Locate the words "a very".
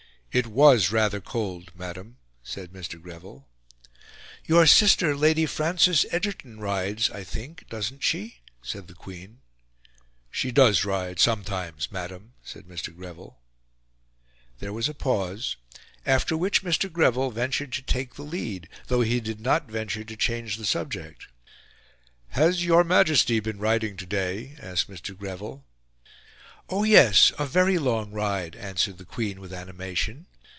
27.37-27.77